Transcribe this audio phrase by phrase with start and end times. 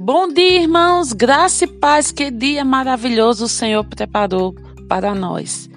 [0.00, 4.54] Bom dia, irmãos, graça e paz, que dia maravilhoso o Senhor preparou
[4.88, 5.68] para nós.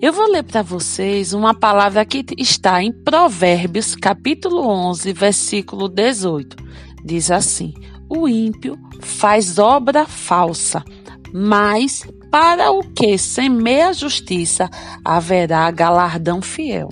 [0.00, 6.56] Eu vou ler para vocês uma palavra que está em Provérbios, capítulo 11, versículo 18.
[7.04, 7.74] Diz assim:
[8.08, 10.82] O ímpio faz obra falsa,
[11.30, 14.70] mas para o que semeia justiça
[15.04, 16.88] haverá galardão fiel.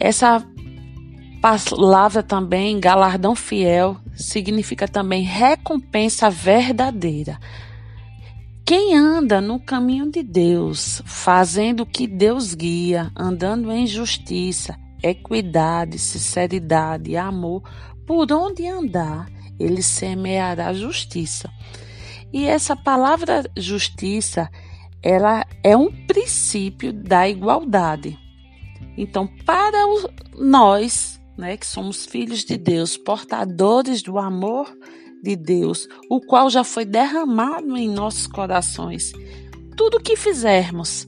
[0.00, 0.42] Essa
[1.42, 7.38] palavra também, galardão fiel, significa também recompensa verdadeira.
[8.64, 15.98] Quem anda no caminho de Deus, fazendo o que Deus guia, andando em justiça, equidade,
[15.98, 17.62] sinceridade, amor,
[18.06, 21.50] por onde andar, ele semeará justiça.
[22.32, 24.48] E essa palavra justiça,
[25.02, 28.18] ela é um princípio da igualdade.
[28.96, 29.78] Então, para
[30.38, 34.70] nós né, que somos filhos de Deus, portadores do amor
[35.22, 39.12] de Deus, o qual já foi derramado em nossos corações.
[39.76, 41.06] Tudo que fizermos,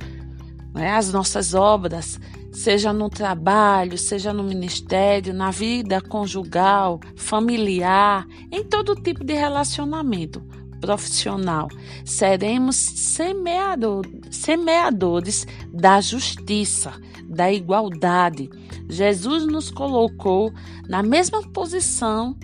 [0.75, 2.19] né, as nossas obras,
[2.53, 10.41] seja no trabalho, seja no ministério, na vida conjugal, familiar, em todo tipo de relacionamento
[10.81, 11.69] profissional,
[12.05, 16.93] seremos semeador, semeadores da justiça,
[17.27, 18.51] da igualdade.
[18.89, 20.53] Jesus nos colocou
[20.89, 22.37] na mesma posição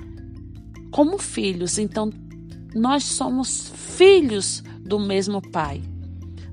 [0.90, 2.10] como filhos, então
[2.74, 5.82] nós somos filhos do mesmo Pai.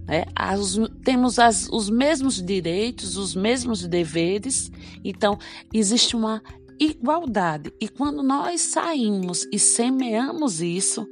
[0.07, 0.25] Né?
[0.35, 4.71] As, temos as, os mesmos direitos, os mesmos deveres,
[5.03, 5.37] então
[5.73, 6.41] existe uma
[6.79, 7.73] igualdade.
[7.79, 11.07] E quando nós saímos e semeamos isso,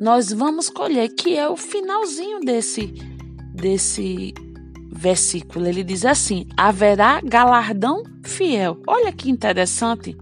[0.00, 2.86] nós vamos colher, que é o finalzinho desse,
[3.54, 4.34] desse
[4.90, 5.66] versículo.
[5.66, 8.80] Ele diz assim: haverá galardão fiel.
[8.86, 10.16] Olha que interessante.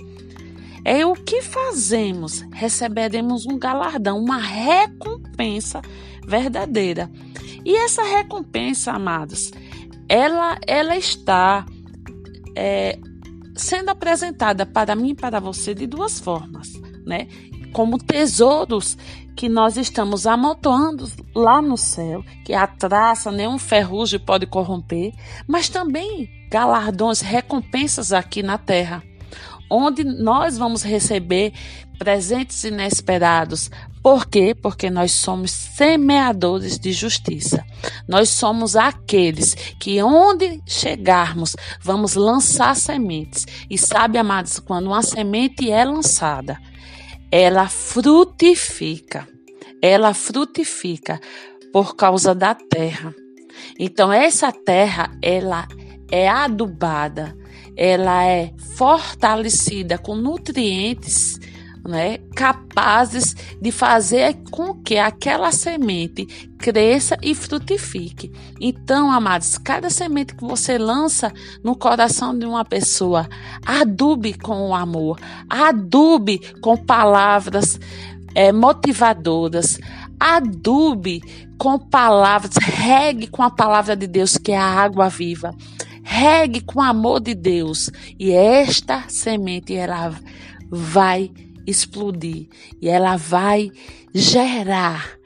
[0.85, 5.83] É o que fazemos, receberemos um galardão, uma recompensa
[6.27, 7.11] verdadeira.
[7.65, 9.51] E essa recompensa, amados,
[10.09, 11.67] ela, ela está
[12.57, 12.99] é,
[13.55, 16.73] sendo apresentada para mim e para você de duas formas,
[17.05, 17.27] né?
[17.73, 18.97] Como tesouros
[19.37, 25.13] que nós estamos amontoando lá no céu, que a traça, nenhum ferrugem pode corromper,
[25.47, 29.03] mas também galardões, recompensas aqui na terra,
[29.71, 31.53] onde nós vamos receber
[31.99, 33.71] presentes inesperados.
[34.03, 34.55] Por quê?
[34.55, 37.65] Porque nós somos semeadores de justiça.
[38.09, 43.47] Nós somos aqueles que, onde chegarmos, vamos lançar sementes.
[43.69, 46.59] E sabe, amados, quando uma semente é lançada,
[47.31, 49.29] ela frutifica.
[49.81, 51.21] Ela frutifica
[51.73, 53.15] por causa da terra.
[53.79, 55.67] Então essa terra, ela
[56.11, 57.37] é adubada,
[57.77, 61.39] ela é fortalecida com nutrientes
[61.87, 68.33] né, capazes de fazer com que aquela semente cresça e frutifique.
[68.61, 71.33] Então, amados, cada semente que você lança
[71.63, 73.29] no coração de uma pessoa,
[73.65, 77.79] adube com o amor, adube com palavras
[78.35, 79.79] é, motivadoras,
[80.19, 81.23] adube
[81.57, 85.55] com palavras, regue com a palavra de Deus, que é a água viva.
[86.03, 87.91] Regue com o amor de Deus.
[88.19, 90.15] E esta semente, ela
[90.71, 91.31] vai
[91.67, 92.49] explodir
[92.81, 93.71] e ela vai
[94.15, 95.18] gerar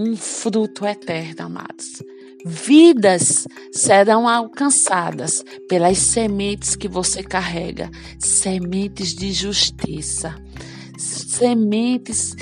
[0.00, 2.02] um fruto eterno, amados.
[2.44, 10.34] Vidas serão alcançadas pelas sementes que você carrega, sementes de justiça,
[10.96, 12.34] sementes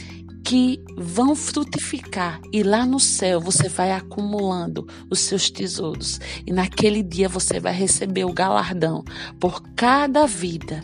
[0.44, 7.02] que vão frutificar e lá no céu você vai acumulando os seus tesouros e naquele
[7.02, 9.05] dia você vai receber o galardão
[9.40, 10.82] por cada vida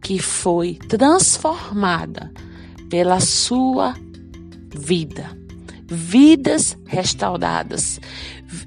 [0.00, 2.32] que foi transformada
[2.88, 3.94] pela sua
[4.74, 5.41] vida.
[5.88, 8.00] Vidas restauradas,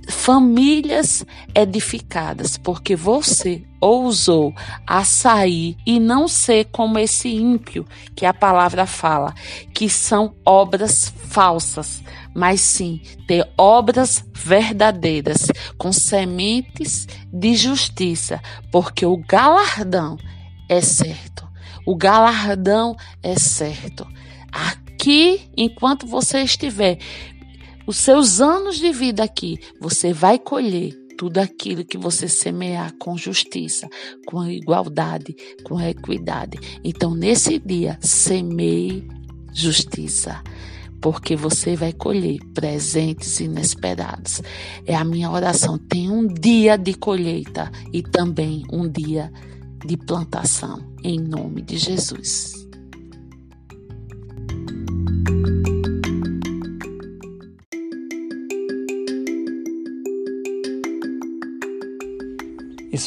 [0.10, 4.54] famílias edificadas, porque você ousou
[4.86, 7.86] a sair e não ser como esse ímpio
[8.16, 9.34] que a palavra fala,
[9.74, 12.04] que são obras falsas,
[12.34, 15.48] mas sim ter obras verdadeiras,
[15.78, 18.42] com sementes de justiça,
[18.72, 20.18] porque o galardão
[20.68, 21.48] é certo.
[21.86, 24.08] O galardão é certo.
[25.06, 26.98] Aqui, enquanto você estiver,
[27.86, 33.16] os seus anos de vida aqui, você vai colher tudo aquilo que você semear com
[33.16, 33.88] justiça,
[34.26, 36.58] com igualdade, com equidade.
[36.84, 39.08] Então, nesse dia, semeie
[39.54, 40.42] justiça,
[41.00, 44.42] porque você vai colher presentes inesperados.
[44.88, 45.78] É a minha oração.
[45.78, 49.32] Tem um dia de colheita e também um dia
[49.86, 52.65] de plantação, em nome de Jesus.